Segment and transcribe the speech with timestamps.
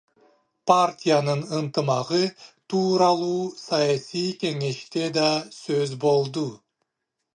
[0.69, 2.21] Партиянын ынтымагы
[2.73, 5.27] тууралуу саясий кеңеште да
[5.59, 6.49] сөз болду.